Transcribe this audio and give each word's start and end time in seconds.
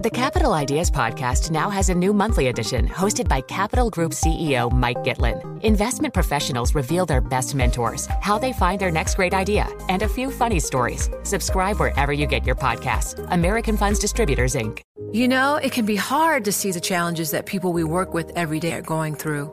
The 0.00 0.10
Capital 0.10 0.52
Ideas 0.52 0.92
Podcast 0.92 1.50
now 1.50 1.70
has 1.70 1.88
a 1.88 1.94
new 1.94 2.12
monthly 2.12 2.46
edition 2.46 2.86
hosted 2.86 3.26
by 3.26 3.40
Capital 3.40 3.90
Group 3.90 4.12
CEO 4.12 4.70
Mike 4.70 4.98
Gitlin. 4.98 5.60
Investment 5.64 6.14
professionals 6.14 6.72
reveal 6.72 7.04
their 7.04 7.20
best 7.20 7.56
mentors, 7.56 8.06
how 8.20 8.38
they 8.38 8.52
find 8.52 8.80
their 8.80 8.92
next 8.92 9.16
great 9.16 9.34
idea, 9.34 9.66
and 9.88 10.02
a 10.02 10.08
few 10.08 10.30
funny 10.30 10.60
stories. 10.60 11.10
Subscribe 11.24 11.80
wherever 11.80 12.12
you 12.12 12.26
get 12.26 12.46
your 12.46 12.54
podcasts. 12.54 13.18
American 13.32 13.76
Funds 13.76 13.98
Distributors, 13.98 14.54
Inc. 14.54 14.82
You 15.10 15.26
know, 15.26 15.56
it 15.56 15.72
can 15.72 15.84
be 15.84 15.96
hard 15.96 16.44
to 16.44 16.52
see 16.52 16.70
the 16.70 16.80
challenges 16.80 17.32
that 17.32 17.46
people 17.46 17.72
we 17.72 17.82
work 17.82 18.14
with 18.14 18.30
every 18.36 18.60
day 18.60 18.74
are 18.74 18.82
going 18.82 19.16
through. 19.16 19.52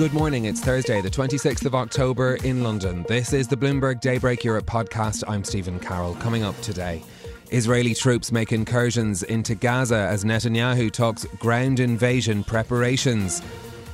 Good 0.00 0.14
morning. 0.14 0.46
It's 0.46 0.60
Thursday, 0.62 1.02
the 1.02 1.10
26th 1.10 1.66
of 1.66 1.74
October 1.74 2.36
in 2.36 2.62
London. 2.62 3.04
This 3.06 3.34
is 3.34 3.46
the 3.46 3.54
Bloomberg 3.54 4.00
Daybreak 4.00 4.42
Europe 4.42 4.64
podcast. 4.64 5.24
I'm 5.28 5.44
Stephen 5.44 5.78
Carroll. 5.78 6.14
Coming 6.14 6.42
up 6.42 6.58
today, 6.62 7.02
Israeli 7.50 7.92
troops 7.92 8.32
make 8.32 8.50
incursions 8.50 9.24
into 9.24 9.54
Gaza 9.54 9.96
as 9.96 10.24
Netanyahu 10.24 10.90
talks 10.90 11.26
ground 11.38 11.80
invasion 11.80 12.42
preparations. 12.42 13.42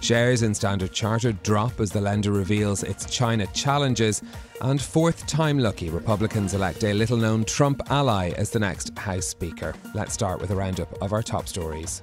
Shares 0.01 0.43
in 0.43 0.55
Standard 0.55 0.93
Chartered 0.93 1.43
drop 1.43 1.81
as 1.81 1.91
the 1.91 2.01
lender 2.01 2.31
reveals 2.31 2.85
its 2.85 3.07
China 3.07 3.45
challenges. 3.49 4.23
And 4.61 4.81
fourth 4.81 5.27
time 5.27 5.59
lucky, 5.59 5.91
Republicans 5.91 6.55
elect 6.55 6.85
a 6.85 6.93
little 6.93 7.17
known 7.17 7.45
Trump 7.45 7.83
ally 7.91 8.31
as 8.37 8.51
the 8.51 8.61
next 8.61 8.97
House 8.97 9.27
Speaker. 9.27 9.75
Let's 9.93 10.15
start 10.15 10.41
with 10.41 10.53
a 10.53 10.55
roundup 10.55 11.03
of 11.03 11.13
our 11.13 11.25
top 11.25 11.49
stories. 11.49 12.01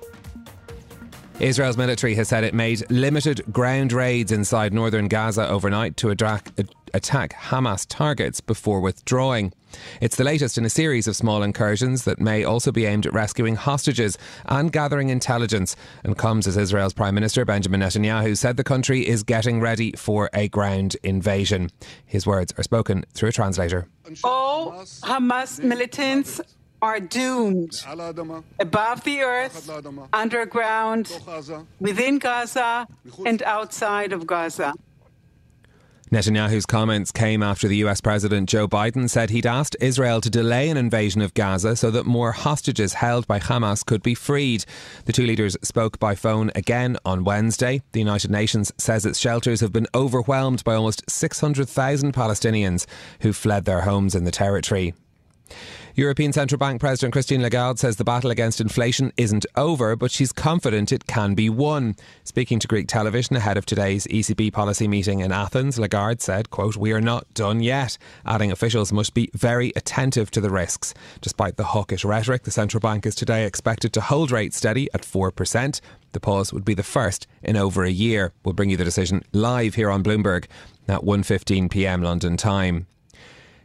Israel's 1.39 1.77
military 1.77 2.15
has 2.15 2.29
said 2.29 2.43
it 2.43 2.53
made 2.53 2.89
limited 2.91 3.41
ground 3.51 3.91
raids 3.91 4.31
inside 4.31 4.71
northern 4.71 5.07
Gaza 5.07 5.47
overnight 5.49 5.97
to 5.97 6.09
attack, 6.09 6.53
Hamas 6.93 7.85
targets 7.89 8.39
before 8.39 8.79
withdrawing. 8.79 9.51
It's 9.99 10.15
the 10.15 10.23
latest 10.23 10.59
in 10.59 10.65
a 10.65 10.69
series 10.69 11.07
of 11.07 11.15
small 11.15 11.41
incursions 11.41 12.03
that 12.03 12.21
may 12.21 12.43
also 12.43 12.71
be 12.71 12.85
aimed 12.85 13.07
at 13.07 13.13
rescuing 13.13 13.55
hostages 13.55 14.17
and 14.45 14.71
gathering 14.71 15.09
intelligence, 15.09 15.75
and 16.03 16.17
comes 16.17 16.45
as 16.45 16.55
Israel's 16.55 16.93
Prime 16.93 17.15
Minister 17.15 17.43
Benjamin 17.45 17.81
Netanyahu 17.81 18.37
said 18.37 18.55
the 18.55 18.63
country 18.63 19.07
is 19.07 19.23
getting 19.23 19.59
ready 19.59 19.91
for 19.93 20.29
a 20.33 20.47
ground 20.49 20.95
invasion. 21.03 21.71
His 22.05 22.27
words 22.27 22.53
are 22.57 22.63
spoken 22.63 23.05
through 23.13 23.29
a 23.29 23.33
translator. 23.33 23.87
All 24.23 24.71
Hamas 25.01 25.61
militants 25.63 26.39
are 26.83 26.99
doomed 26.99 27.81
above 28.59 29.05
the 29.05 29.21
earth, 29.21 29.69
underground, 30.11 31.17
within 31.79 32.19
Gaza, 32.19 32.85
and 33.25 33.41
outside 33.43 34.11
of 34.11 34.27
Gaza. 34.27 34.73
Netanyahu's 36.11 36.65
comments 36.65 37.11
came 37.11 37.41
after 37.41 37.69
the 37.69 37.77
US 37.77 38.01
President 38.01 38.49
Joe 38.49 38.67
Biden 38.67 39.09
said 39.09 39.29
he'd 39.29 39.45
asked 39.45 39.77
Israel 39.79 40.19
to 40.21 40.29
delay 40.29 40.69
an 40.69 40.75
invasion 40.75 41.21
of 41.21 41.33
Gaza 41.33 41.77
so 41.77 41.89
that 41.89 42.05
more 42.05 42.33
hostages 42.33 42.93
held 42.95 43.25
by 43.27 43.39
Hamas 43.39 43.83
could 43.83 44.03
be 44.03 44.13
freed. 44.13 44.65
The 45.05 45.13
two 45.13 45.25
leaders 45.25 45.55
spoke 45.63 45.99
by 45.99 46.15
phone 46.15 46.51
again 46.53 46.97
on 47.05 47.23
Wednesday. 47.23 47.81
The 47.93 47.99
United 47.99 48.29
Nations 48.29 48.73
says 48.77 49.05
its 49.05 49.19
shelters 49.19 49.61
have 49.61 49.71
been 49.71 49.87
overwhelmed 49.95 50.65
by 50.65 50.75
almost 50.75 51.09
600,000 51.09 52.13
Palestinians 52.13 52.85
who 53.21 53.31
fled 53.31 53.63
their 53.63 53.81
homes 53.81 54.13
in 54.13 54.25
the 54.25 54.31
territory. 54.31 54.93
European 55.95 56.33
Central 56.33 56.57
Bank 56.57 56.81
President 56.81 57.13
Christine 57.13 57.43
Lagarde 57.43 57.77
says 57.77 57.97
the 57.97 58.03
battle 58.03 58.31
against 58.31 58.59
inflation 58.59 59.13
isn't 59.15 59.45
over, 59.55 59.95
but 59.95 60.09
she's 60.09 60.33
confident 60.33 60.91
it 60.91 61.05
can 61.05 61.35
be 61.35 61.51
won. 61.51 61.95
Speaking 62.23 62.57
to 62.57 62.67
Greek 62.67 62.87
television 62.87 63.35
ahead 63.35 63.57
of 63.57 63.67
today's 63.67 64.07
ECB 64.07 64.51
policy 64.51 64.87
meeting 64.87 65.19
in 65.19 65.31
Athens, 65.31 65.77
Lagarde 65.77 66.19
said, 66.19 66.49
quote, 66.49 66.75
We 66.75 66.93
are 66.93 67.01
not 67.01 67.31
done 67.35 67.61
yet, 67.61 67.99
adding 68.25 68.51
officials 68.51 68.91
must 68.91 69.13
be 69.13 69.29
very 69.35 69.71
attentive 69.75 70.31
to 70.31 70.41
the 70.41 70.49
risks. 70.49 70.95
Despite 71.21 71.57
the 71.57 71.65
hawkish 71.65 72.03
rhetoric, 72.03 72.41
the 72.41 72.49
central 72.49 72.81
bank 72.81 73.05
is 73.05 73.13
today 73.13 73.45
expected 73.45 73.93
to 73.93 74.01
hold 74.01 74.31
rates 74.31 74.57
steady 74.57 74.89
at 74.95 75.03
4%. 75.03 75.79
The 76.13 76.19
pause 76.19 76.51
would 76.51 76.65
be 76.65 76.73
the 76.73 76.81
first 76.81 77.27
in 77.43 77.55
over 77.55 77.83
a 77.83 77.91
year. 77.91 78.33
We'll 78.43 78.53
bring 78.53 78.71
you 78.71 78.77
the 78.77 78.83
decision 78.83 79.21
live 79.31 79.75
here 79.75 79.91
on 79.91 80.03
Bloomberg 80.03 80.45
at 80.87 81.01
1:15 81.01 81.69
p.m. 81.69 82.01
London 82.01 82.35
time. 82.35 82.87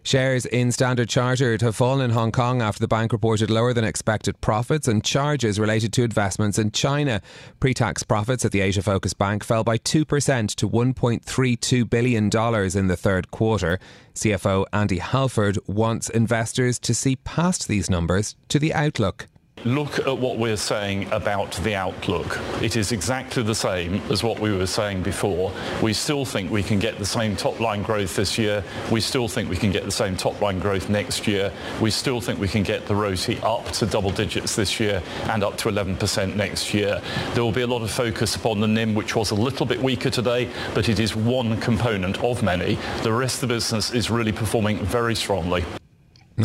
Shares 0.02 0.46
in 0.46 0.72
Standard 0.72 1.08
Chartered 1.08 1.60
have 1.60 1.76
fallen 1.76 2.02
in 2.02 2.10
Hong 2.10 2.32
Kong 2.32 2.62
after 2.62 2.80
the 2.80 2.88
bank 2.88 3.12
reported 3.12 3.50
lower 3.50 3.72
than 3.72 3.84
expected 3.84 4.40
profits 4.40 4.88
and 4.88 5.04
charges 5.04 5.60
related 5.60 5.92
to 5.94 6.02
investments 6.02 6.58
in 6.58 6.70
China. 6.70 7.20
Pre 7.60 7.74
tax 7.74 8.02
profits 8.02 8.44
at 8.44 8.52
the 8.52 8.60
Asia 8.60 8.82
Focus 8.82 9.12
Bank 9.12 9.44
fell 9.44 9.64
by 9.64 9.76
2% 9.78 10.54
to 10.54 10.68
$1.32 10.68 11.90
billion 11.90 12.24
in 12.24 12.86
the 12.86 12.96
third 12.96 13.30
quarter. 13.30 13.78
CFO 14.14 14.64
Andy 14.72 14.98
Halford 14.98 15.58
wants 15.66 16.08
investors 16.08 16.78
to 16.80 16.94
see 16.94 17.16
past 17.16 17.68
these 17.68 17.90
numbers 17.90 18.36
to 18.48 18.58
the 18.58 18.72
outlook. 18.72 19.28
Look 19.64 19.98
at 19.98 20.16
what 20.16 20.38
we're 20.38 20.56
saying 20.56 21.10
about 21.10 21.52
the 21.64 21.74
outlook. 21.74 22.38
It 22.62 22.76
is 22.76 22.92
exactly 22.92 23.42
the 23.42 23.54
same 23.54 24.00
as 24.10 24.22
what 24.22 24.38
we 24.38 24.56
were 24.56 24.66
saying 24.66 25.02
before. 25.02 25.52
We 25.82 25.92
still 25.92 26.24
think 26.24 26.50
we 26.50 26.62
can 26.62 26.78
get 26.78 26.98
the 26.98 27.06
same 27.06 27.34
top 27.34 27.58
line 27.58 27.82
growth 27.82 28.14
this 28.14 28.38
year. 28.38 28.62
We 28.90 29.00
still 29.00 29.26
think 29.26 29.50
we 29.50 29.56
can 29.56 29.72
get 29.72 29.84
the 29.84 29.90
same 29.90 30.16
top 30.16 30.40
line 30.40 30.60
growth 30.60 30.88
next 30.88 31.26
year. 31.26 31.52
We 31.80 31.90
still 31.90 32.20
think 32.20 32.38
we 32.38 32.46
can 32.46 32.62
get 32.62 32.86
the 32.86 32.94
ROTE 32.94 33.42
up 33.42 33.66
to 33.72 33.86
double 33.86 34.10
digits 34.10 34.54
this 34.54 34.78
year 34.78 35.02
and 35.24 35.42
up 35.42 35.56
to 35.58 35.68
11% 35.68 36.36
next 36.36 36.72
year. 36.72 37.02
There 37.34 37.42
will 37.42 37.52
be 37.52 37.62
a 37.62 37.66
lot 37.66 37.82
of 37.82 37.90
focus 37.90 38.36
upon 38.36 38.60
the 38.60 38.68
NIM, 38.68 38.94
which 38.94 39.16
was 39.16 39.32
a 39.32 39.34
little 39.34 39.66
bit 39.66 39.82
weaker 39.82 40.10
today, 40.10 40.48
but 40.72 40.88
it 40.88 41.00
is 41.00 41.16
one 41.16 41.60
component 41.60 42.22
of 42.22 42.44
many. 42.44 42.78
The 43.02 43.12
rest 43.12 43.42
of 43.42 43.48
the 43.48 43.54
business 43.54 43.90
is 43.92 44.08
really 44.08 44.32
performing 44.32 44.78
very 44.78 45.16
strongly. 45.16 45.64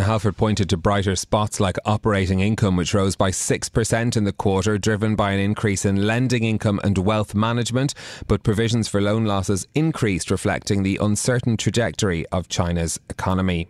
Halford 0.01 0.37
pointed 0.37 0.69
to 0.69 0.77
brighter 0.77 1.15
spots 1.15 1.59
like 1.59 1.77
operating 1.85 2.39
income, 2.39 2.75
which 2.75 2.95
rose 2.95 3.15
by 3.15 3.29
6% 3.29 4.17
in 4.17 4.23
the 4.23 4.33
quarter, 4.33 4.79
driven 4.79 5.15
by 5.15 5.33
an 5.33 5.39
increase 5.39 5.85
in 5.85 6.07
lending 6.07 6.43
income 6.43 6.79
and 6.83 6.97
wealth 6.97 7.35
management, 7.35 7.93
but 8.27 8.41
provisions 8.41 8.87
for 8.87 9.01
loan 9.01 9.25
losses 9.25 9.67
increased, 9.75 10.31
reflecting 10.31 10.81
the 10.81 10.97
uncertain 10.99 11.57
trajectory 11.57 12.25
of 12.27 12.47
China's 12.47 12.99
economy. 13.07 13.67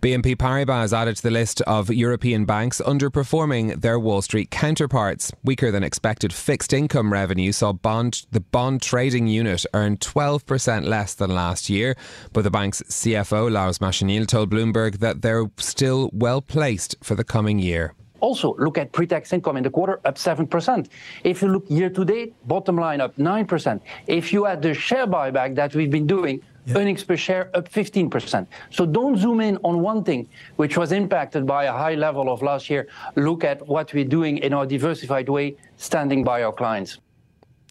BNP 0.00 0.36
Paribas 0.36 0.82
has 0.82 0.92
added 0.92 1.16
to 1.16 1.22
the 1.24 1.30
list 1.32 1.60
of 1.62 1.92
European 1.92 2.44
banks 2.44 2.80
underperforming 2.86 3.80
their 3.80 3.98
Wall 3.98 4.22
Street 4.22 4.48
counterparts. 4.48 5.32
Weaker 5.42 5.72
than 5.72 5.82
expected 5.82 6.32
fixed 6.32 6.72
income 6.72 7.12
revenue 7.12 7.50
saw 7.50 7.72
bond 7.72 8.24
the 8.30 8.38
bond 8.38 8.80
trading 8.80 9.26
unit 9.26 9.66
earn 9.74 9.96
12% 9.96 10.84
less 10.84 11.14
than 11.14 11.34
last 11.34 11.68
year, 11.68 11.96
but 12.32 12.44
the 12.44 12.50
bank's 12.50 12.80
CFO 12.82 13.50
Lars 13.50 13.80
Machenil 13.80 14.28
told 14.28 14.50
Bloomberg 14.50 14.98
that 15.00 15.22
they're 15.22 15.50
still 15.56 16.10
well 16.12 16.40
placed 16.40 16.94
for 17.02 17.16
the 17.16 17.24
coming 17.24 17.58
year. 17.58 17.92
Also, 18.20 18.54
look 18.58 18.78
at 18.78 18.92
pre-tax 18.92 19.32
income 19.32 19.56
in 19.56 19.62
the 19.62 19.70
quarter 19.70 20.00
up 20.04 20.16
7%. 20.16 20.88
If 21.24 21.42
you 21.42 21.48
look 21.48 21.64
year 21.68 21.90
to 21.90 22.04
date, 22.04 22.34
bottom 22.46 22.76
line 22.76 23.00
up 23.00 23.16
9%. 23.16 23.80
If 24.06 24.32
you 24.32 24.46
add 24.46 24.62
the 24.62 24.74
share 24.74 25.06
buyback 25.06 25.54
that 25.54 25.74
we've 25.74 25.90
been 25.90 26.06
doing, 26.06 26.40
earnings 26.74 27.04
per 27.04 27.16
share 27.16 27.50
up 27.54 27.68
15%. 27.70 28.46
So 28.70 28.86
don't 28.86 29.16
zoom 29.16 29.40
in 29.40 29.58
on 29.64 29.80
one 29.80 30.04
thing, 30.04 30.28
which 30.56 30.76
was 30.76 30.92
impacted 30.92 31.46
by 31.46 31.64
a 31.64 31.72
high 31.72 31.94
level 31.94 32.32
of 32.32 32.42
last 32.42 32.70
year. 32.70 32.88
Look 33.16 33.44
at 33.44 33.66
what 33.66 33.92
we're 33.92 34.04
doing 34.04 34.38
in 34.38 34.52
our 34.52 34.66
diversified 34.66 35.28
way, 35.28 35.56
standing 35.76 36.24
by 36.24 36.42
our 36.42 36.52
clients. 36.52 36.98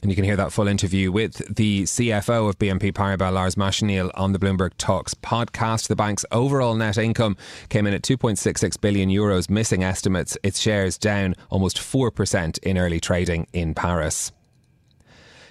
And 0.03 0.11
you 0.11 0.15
can 0.15 0.25
hear 0.25 0.35
that 0.35 0.51
full 0.51 0.67
interview 0.67 1.11
with 1.11 1.55
the 1.55 1.83
CFO 1.83 2.49
of 2.49 2.59
BNP 2.59 2.93
Paribas, 2.93 3.33
Lars 3.33 3.55
Machenil, 3.55 4.11
on 4.13 4.31
the 4.31 4.37
Bloomberg 4.37 4.71
Talks 4.77 5.15
podcast. 5.15 5.87
The 5.87 5.95
bank's 5.95 6.23
overall 6.31 6.75
net 6.75 6.99
income 6.99 7.35
came 7.69 7.87
in 7.87 7.95
at 7.95 8.03
2.66 8.03 8.79
billion 8.79 9.09
euros, 9.09 9.49
missing 9.49 9.83
estimates. 9.83 10.37
Its 10.43 10.59
shares 10.59 10.99
down 10.99 11.33
almost 11.49 11.77
4% 11.77 12.59
in 12.59 12.77
early 12.77 12.99
trading 12.99 13.47
in 13.53 13.73
Paris. 13.73 14.31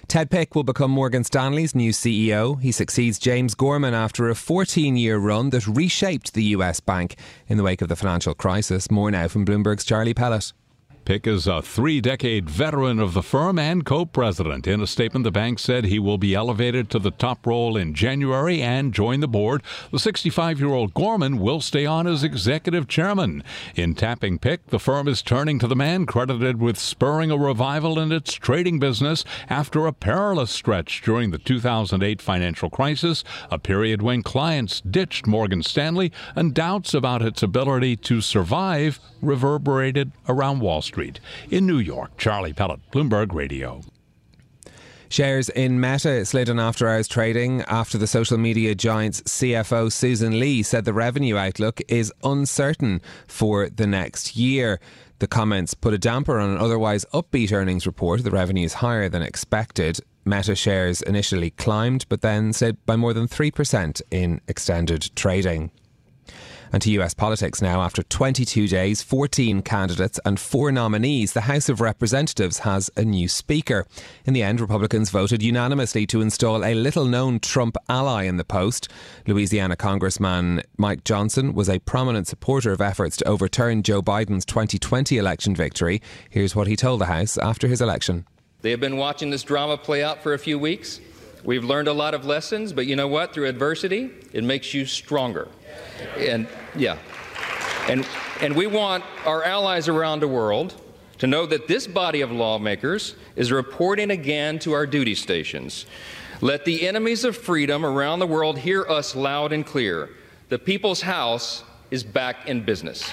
Ted 0.07 0.29
Pick 0.29 0.55
will 0.55 0.63
become 0.63 0.89
Morgan 0.91 1.25
Stanley's 1.25 1.75
new 1.75 1.91
CEO. 1.91 2.61
He 2.61 2.71
succeeds 2.71 3.19
James 3.19 3.53
Gorman 3.55 3.93
after 3.93 4.29
a 4.29 4.35
14 4.35 4.95
year 4.95 5.17
run 5.17 5.49
that 5.49 5.67
reshaped 5.67 6.33
the 6.33 6.45
US 6.55 6.79
bank 6.79 7.17
in 7.49 7.57
the 7.57 7.63
wake 7.63 7.81
of 7.81 7.89
the 7.89 7.95
financial 7.97 8.33
crisis. 8.33 8.89
More 8.89 9.11
now 9.11 9.27
from 9.27 9.45
Bloomberg's 9.45 9.83
Charlie 9.83 10.13
Pellet. 10.13 10.53
Pick 11.07 11.25
is 11.25 11.47
a 11.47 11.61
three 11.61 12.01
decade 12.01 12.49
veteran 12.49 12.99
of 12.99 13.13
the 13.13 13.23
firm 13.23 13.57
and 13.57 13.85
co 13.85 14.05
president. 14.05 14.67
In 14.67 14.81
a 14.81 14.85
statement, 14.85 15.23
the 15.23 15.31
bank 15.31 15.57
said 15.57 15.85
he 15.85 15.99
will 15.99 16.17
be 16.17 16.35
elevated 16.35 16.89
to 16.89 16.99
the 16.99 17.11
top 17.11 17.47
role 17.47 17.77
in 17.77 17.93
January 17.93 18.61
and 18.61 18.93
join 18.93 19.21
the 19.21 19.27
board. 19.29 19.63
The 19.89 19.99
65 19.99 20.59
year 20.59 20.73
old 20.73 20.93
Gorman 20.93 21.39
will 21.39 21.61
stay 21.61 21.85
on 21.85 22.07
as 22.07 22.25
executive 22.25 22.89
chairman. 22.89 23.41
In 23.73 23.95
tapping 23.95 24.37
Pick, 24.37 24.67
the 24.67 24.79
firm 24.79 25.07
is 25.07 25.21
turning 25.21 25.59
to 25.59 25.67
the 25.67 25.77
man 25.77 26.05
credited 26.05 26.59
with 26.59 26.77
spurring 26.77 27.31
a 27.31 27.37
revival 27.37 27.97
in 27.99 28.11
its 28.11 28.33
trading 28.33 28.77
business 28.77 29.23
after 29.49 29.87
a 29.87 29.93
perilous 29.93 30.51
stretch 30.51 31.01
during 31.03 31.31
the 31.31 31.37
2008 31.37 32.21
financial 32.21 32.69
crisis, 32.69 33.23
a 33.49 33.57
period 33.57 34.01
when 34.01 34.23
clients 34.23 34.81
ditched 34.81 35.25
Morgan 35.25 35.63
Stanley 35.63 36.11
and 36.35 36.53
doubts 36.53 36.93
about 36.93 37.21
its 37.21 37.41
ability 37.41 37.95
to 37.95 38.19
survive 38.19 38.99
reverberated 39.21 40.11
around 40.27 40.59
Wall 40.59 40.81
Street. 40.81 40.96
Street. 40.97 41.19
In 41.51 41.67
New 41.67 41.77
York, 41.77 42.17
Charlie 42.17 42.53
Pellet, 42.53 42.79
Bloomberg 42.91 43.31
Radio. 43.31 43.81
Shares 45.09 45.47
in 45.49 45.79
Meta 45.79 46.25
slid 46.25 46.49
on 46.49 46.59
after 46.59 46.87
hours 46.87 47.07
trading 47.07 47.61
after 47.67 47.99
the 47.99 48.07
social 48.07 48.39
media 48.39 48.73
giant's 48.73 49.21
CFO 49.21 49.91
Susan 49.91 50.39
Li 50.39 50.63
said 50.63 50.85
the 50.85 50.93
revenue 50.93 51.37
outlook 51.37 51.81
is 51.87 52.11
uncertain 52.23 52.99
for 53.27 53.69
the 53.69 53.85
next 53.85 54.35
year. 54.35 54.79
The 55.19 55.27
comments 55.27 55.75
put 55.75 55.93
a 55.93 55.99
damper 55.99 56.39
on 56.39 56.49
an 56.49 56.57
otherwise 56.57 57.05
upbeat 57.13 57.51
earnings 57.51 57.85
report. 57.85 58.23
The 58.23 58.31
revenue 58.31 58.65
is 58.65 58.73
higher 58.73 59.07
than 59.07 59.21
expected. 59.21 59.99
Meta 60.25 60.55
shares 60.55 61.03
initially 61.03 61.51
climbed, 61.51 62.07
but 62.09 62.21
then 62.21 62.53
slid 62.53 62.83
by 62.87 62.95
more 62.95 63.13
than 63.13 63.27
3% 63.27 64.01
in 64.09 64.41
extended 64.47 65.11
trading. 65.15 65.69
And 66.71 66.81
to 66.81 66.91
US 66.91 67.13
politics 67.13 67.61
now, 67.61 67.81
after 67.81 68.03
22 68.03 68.67
days, 68.67 69.01
14 69.01 69.61
candidates, 69.61 70.19
and 70.25 70.39
four 70.39 70.71
nominees, 70.71 71.33
the 71.33 71.41
House 71.41 71.69
of 71.69 71.81
Representatives 71.81 72.59
has 72.59 72.89
a 72.97 73.03
new 73.03 73.27
Speaker. 73.27 73.85
In 74.25 74.33
the 74.33 74.43
end, 74.43 74.59
Republicans 74.59 75.09
voted 75.09 75.41
unanimously 75.41 76.05
to 76.07 76.21
install 76.21 76.63
a 76.63 76.73
little 76.73 77.05
known 77.05 77.39
Trump 77.39 77.77
ally 77.87 78.23
in 78.23 78.37
the 78.37 78.43
post. 78.43 78.89
Louisiana 79.25 79.75
Congressman 79.75 80.61
Mike 80.77 81.03
Johnson 81.03 81.53
was 81.53 81.69
a 81.69 81.79
prominent 81.79 82.27
supporter 82.27 82.71
of 82.71 82.81
efforts 82.81 83.17
to 83.17 83.27
overturn 83.27 83.83
Joe 83.83 84.01
Biden's 84.01 84.45
2020 84.45 85.17
election 85.17 85.55
victory. 85.55 86.01
Here's 86.29 86.55
what 86.55 86.67
he 86.67 86.75
told 86.75 87.01
the 87.01 87.05
House 87.05 87.37
after 87.37 87.67
his 87.67 87.81
election. 87.81 88.25
They 88.61 88.71
have 88.71 88.79
been 88.79 88.97
watching 88.97 89.29
this 89.29 89.43
drama 89.43 89.77
play 89.77 90.03
out 90.03 90.23
for 90.23 90.33
a 90.33 90.39
few 90.39 90.57
weeks. 90.57 90.99
We've 91.43 91.63
learned 91.63 91.87
a 91.87 91.93
lot 91.93 92.13
of 92.13 92.25
lessons, 92.25 92.73
but 92.73 92.87
you 92.87 92.95
know 92.95 93.07
what? 93.07 93.33
Through 93.33 93.47
adversity, 93.47 94.09
it 94.33 94.43
makes 94.43 94.73
you 94.73 94.85
stronger. 94.85 95.47
And 96.17 96.47
yeah. 96.75 96.97
And, 97.87 98.05
and 98.41 98.55
we 98.55 98.67
want 98.67 99.03
our 99.25 99.43
allies 99.43 99.87
around 99.87 100.19
the 100.19 100.27
world 100.27 100.75
to 101.19 101.27
know 101.27 101.45
that 101.45 101.67
this 101.67 101.87
body 101.87 102.21
of 102.21 102.31
lawmakers 102.31 103.15
is 103.35 103.51
reporting 103.51 104.11
again 104.11 104.59
to 104.59 104.73
our 104.73 104.85
duty 104.85 105.15
stations. 105.15 105.85
Let 106.41 106.65
the 106.65 106.87
enemies 106.87 107.23
of 107.23 107.35
freedom 107.35 107.85
around 107.85 108.19
the 108.19 108.27
world 108.27 108.59
hear 108.59 108.85
us 108.87 109.15
loud 109.15 109.51
and 109.51 109.65
clear. 109.65 110.09
The 110.49 110.59
People's 110.59 111.01
House 111.01 111.63
is 111.89 112.03
back 112.03 112.47
in 112.47 112.63
business. 112.63 113.11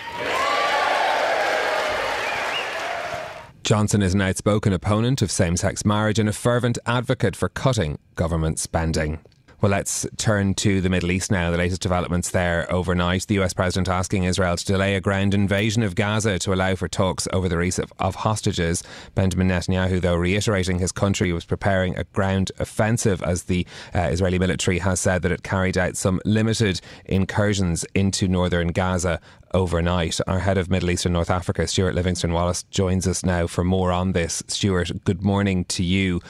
Johnson 3.63 4.03
is 4.03 4.13
an 4.13 4.21
outspoken 4.21 4.75
opponent 4.75 5.23
of 5.23 5.31
same 5.31 5.57
sex 5.57 5.87
marriage 5.87 6.19
and 6.19 6.29
a 6.29 6.35
fervent 6.35 6.79
advocate 6.85 7.35
for 7.35 7.49
cutting 7.49 7.99
government 8.15 8.59
spending. 8.59 9.21
Well, 9.65 9.71
let's 9.71 10.07
turn 10.19 10.53
to 10.57 10.83
the 10.83 10.91
Middle 10.91 11.11
East 11.11 11.31
now. 11.31 11.51
The 11.51 11.57
latest 11.57 11.81
developments 11.81 12.33
there 12.33 12.71
overnight. 12.71 13.27
The 13.27 13.41
US 13.41 13.55
president 13.55 13.89
asking 13.89 14.25
Israel 14.25 14.59
to 14.59 14.65
delay 14.67 14.95
a 14.95 15.01
ground 15.01 15.33
invasion 15.33 15.83
of 15.83 15.95
Gaza 15.95 16.39
to 16.41 16.53
allow 16.53 16.75
for 16.75 16.87
talks 16.87 17.27
over 17.33 17.49
the 17.49 17.57
release 17.57 17.79
of, 17.79 18.15
hostages. 18.15 18.83
Benjamin 19.15 19.49
Netanyahu, 19.49 20.03
though, 20.03 20.17
reiterating 20.17 20.81
his 20.81 20.93
country 20.93 21.33
was 21.33 21.47
preparing 21.47 21.97
a 21.97 22.05
ground 22.05 22.53
offensive 22.59 23.23
as 23.23 23.45
the 23.45 23.67
uh, 23.95 24.01
Israeli 24.01 24.39
military 24.39 24.81
has 24.81 25.01
said 25.01 25.23
that 25.23 25.33
it 25.33 25.43
carried 25.43 25.79
out 25.79 25.97
some 25.97 26.21
limited 26.27 26.83
incursions 27.07 27.87
into 27.95 28.29
northern 28.29 28.69
Gaza 28.69 29.19
overnight. 29.55 30.21
Our 30.27 30.41
head 30.41 30.59
of 30.59 30.69
Middle 30.69 30.91
East 30.91 31.07
and 31.07 31.15
North 31.15 31.31
Africa, 31.31 31.67
Stuart 31.67 31.95
Livingston 31.95 32.35
Wallace, 32.35 32.65
joins 32.65 33.07
us 33.07 33.25
now 33.25 33.47
for 33.47 33.65
more 33.65 33.93
on 33.93 34.13
this. 34.13 34.43
Stuart, 34.47 35.05
good 35.05 35.23
morning 35.23 35.65
to 35.67 35.83
you. 35.83 36.21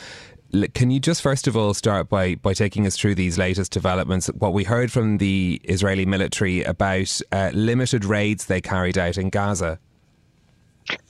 Can 0.75 0.91
you 0.91 1.01
just 1.01 1.21
first 1.21 1.49
of 1.49 1.57
all 1.57 1.75
start 1.75 2.09
by, 2.09 2.37
by 2.37 2.53
taking 2.53 2.87
us 2.87 2.97
through 2.97 3.17
these 3.17 3.39
latest 3.39 3.73
developments? 3.73 4.29
What 4.29 4.53
we 4.53 4.63
heard 4.63 4.93
from 4.93 5.19
the 5.19 5.61
Israeli 5.65 6.07
military 6.07 6.63
about 6.63 7.21
uh, 7.33 7.51
limited 7.53 8.05
raids 8.05 8.47
they 8.47 8.61
carried 8.61 8.97
out 8.97 9.19
in 9.19 9.31
Gaza? 9.31 9.81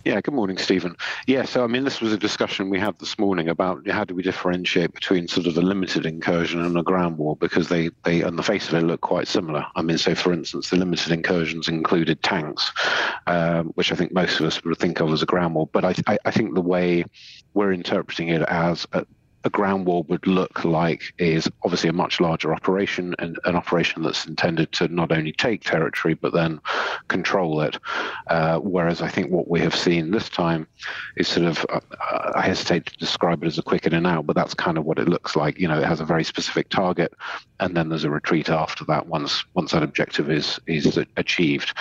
Yeah, 0.05 0.21
good 0.21 0.35
morning, 0.35 0.57
Stephen. 0.57 0.97
Yeah, 1.27 1.45
so 1.45 1.65
I 1.65 1.67
mean, 1.67 1.85
this 1.85 2.01
was 2.01 2.13
a 2.13 2.19
discussion 2.19 2.71
we 2.71 2.79
had 2.79 2.99
this 3.01 3.19
morning 3.19 3.49
about 3.49 3.89
how 3.89 4.05
do 4.05 4.15
we 4.15 4.23
differentiate 4.23 4.93
between 4.93 5.27
sort 5.27 5.47
of 5.47 5.59
a 5.59 5.63
limited 5.63 6.07
incursion 6.07 6.65
and 6.65 6.79
a 6.79 6.83
ground 6.83 7.19
war 7.19 7.37
because 7.37 7.69
they, 7.69 7.91
they 8.05 8.23
on 8.23 8.37
the 8.37 8.43
face 8.43 8.69
of 8.69 8.75
it, 8.75 8.83
look 8.83 9.01
quite 9.01 9.27
similar. 9.27 9.67
I 9.75 9.83
mean, 9.83 9.99
so 9.99 10.15
for 10.15 10.33
instance, 10.33 10.71
the 10.71 10.77
limited 10.77 11.11
incursions 11.11 11.69
included 11.69 12.23
tanks, 12.23 12.71
um, 13.27 13.69
which 13.75 13.91
I 13.91 13.97
think 13.97 14.13
most 14.13 14.39
of 14.39 14.47
us 14.47 14.63
would 14.63 14.79
think 14.79 15.01
of 15.01 15.13
as 15.13 15.23
a 15.23 15.27
ground 15.27 15.55
war. 15.55 15.69
But 15.73 15.85
I, 15.85 15.95
I, 16.07 16.19
I 16.25 16.31
think 16.31 16.55
the 16.55 16.61
way 16.61 17.05
we're 17.55 17.73
interpreting 17.73 18.29
it 18.29 18.43
as 18.43 18.87
a, 18.93 19.05
a 19.45 19.51
ground 19.51 19.87
war 19.87 20.03
would 20.05 20.27
look 20.27 20.65
like 20.65 21.13
is 21.19 21.49
obviously 21.63 21.91
a 21.91 21.93
much 21.93 22.21
larger 22.21 22.55
operation 22.55 23.15
and 23.19 23.39
an 23.45 23.55
operation 23.55 24.03
that's 24.03 24.27
intended 24.27 24.73
to 24.73 24.89
not 24.89 25.13
only 25.13 25.33
take 25.33 25.63
territory 25.63 26.15
but 26.15 26.33
then 26.33 26.61
control 27.09 27.61
it. 27.61 27.79
Uh, 28.29 28.59
whereas 28.59 29.03
I 29.03 29.09
think 29.09 29.31
what 29.31 29.49
we 29.49 29.61
have 29.61 29.75
seen 29.75 30.11
this 30.11 30.29
time 30.29 30.67
is 31.17 31.29
sort 31.29 31.47
of, 31.47 31.67
uh, 31.69 31.81
I 32.35 32.43
hesitate 32.43 32.87
to 32.87 32.97
describe 32.97 33.43
it 33.43 33.47
as 33.47 33.59
a 33.59 33.63
quick 33.63 33.87
in 33.87 33.93
and 33.93 34.07
out, 34.07 34.27
but 34.27 34.35
that's 34.35 34.55
kind 34.55 34.79
of 34.79 34.85
what 34.85 34.99
it 34.99 35.09
looks 35.09 35.37
like. 35.37 35.59
You 35.59 35.69
know, 35.69 35.79
it 35.79 35.87
has 35.87 36.01
a 36.01 36.05
very 36.05 36.25
specific 36.25 36.71
target, 36.71 37.13
and 37.61 37.77
then 37.77 37.89
there's 37.89 38.05
a 38.05 38.11
retreat 38.11 38.49
after 38.49 38.85
that 38.87 39.07
once 39.07 39.45
once 39.55 39.73
that 39.73 39.83
objective 39.83 40.31
is 40.31 40.59
is 40.67 40.99
achieved. 41.17 41.75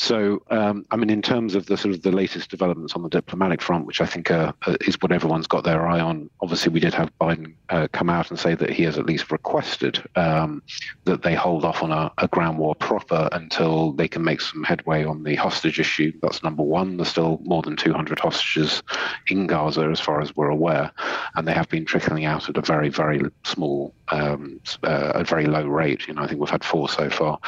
So, 0.00 0.42
um, 0.48 0.86
I 0.90 0.96
mean, 0.96 1.10
in 1.10 1.20
terms 1.20 1.54
of 1.54 1.66
the 1.66 1.76
sort 1.76 1.94
of 1.94 2.00
the 2.00 2.10
latest 2.10 2.50
developments 2.50 2.94
on 2.94 3.02
the 3.02 3.10
diplomatic 3.10 3.60
front, 3.60 3.84
which 3.84 4.00
I 4.00 4.06
think 4.06 4.30
uh, 4.30 4.54
is 4.80 4.96
what 5.02 5.12
everyone's 5.12 5.46
got 5.46 5.62
their 5.62 5.86
eye 5.86 6.00
on. 6.00 6.30
Obviously, 6.40 6.72
we 6.72 6.80
did 6.80 6.94
have 6.94 7.12
Biden 7.20 7.52
uh, 7.68 7.86
come 7.92 8.08
out 8.08 8.30
and 8.30 8.38
say 8.38 8.54
that 8.54 8.70
he 8.70 8.82
has 8.84 8.96
at 8.96 9.04
least 9.04 9.30
requested 9.30 10.02
um, 10.16 10.62
that 11.04 11.20
they 11.20 11.34
hold 11.34 11.66
off 11.66 11.82
on 11.82 11.92
a, 11.92 12.10
a, 12.16 12.28
ground 12.28 12.56
war 12.56 12.74
proper 12.74 13.28
until 13.32 13.92
they 13.92 14.08
can 14.08 14.24
make 14.24 14.40
some 14.40 14.64
headway 14.64 15.04
on 15.04 15.22
the 15.22 15.34
hostage 15.34 15.78
issue. 15.78 16.12
That's 16.22 16.42
number 16.42 16.62
one. 16.62 16.96
There's 16.96 17.08
still 17.10 17.38
more 17.42 17.60
than 17.60 17.76
200 17.76 18.18
hostages 18.18 18.82
in 19.26 19.46
Gaza, 19.46 19.82
as 19.82 20.00
far 20.00 20.22
as 20.22 20.34
we're 20.34 20.48
aware, 20.48 20.90
and 21.34 21.46
they 21.46 21.52
have 21.52 21.68
been 21.68 21.84
trickling 21.84 22.24
out 22.24 22.48
at 22.48 22.56
a 22.56 22.62
very, 22.62 22.88
very 22.88 23.20
small, 23.44 23.94
um, 24.08 24.60
uh, 24.82 25.12
a 25.14 25.24
very 25.24 25.44
low 25.44 25.66
rate. 25.66 26.08
You 26.08 26.14
know, 26.14 26.22
I 26.22 26.26
think 26.26 26.40
we've 26.40 26.48
had 26.48 26.64
four 26.64 26.88
so 26.88 27.10
far. 27.10 27.38